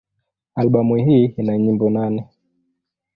[0.55, 2.27] Albamu hii ina nyimbo nane.